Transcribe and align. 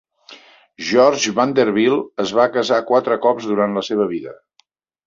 George 0.87 1.33
Vanderbilt 1.41 2.25
es 2.27 2.35
va 2.41 2.49
casar 2.57 2.83
quatre 2.91 3.21
cops 3.29 3.51
durant 3.53 3.79
la 3.81 3.89
seva 3.93 4.11
vida. 4.17 4.37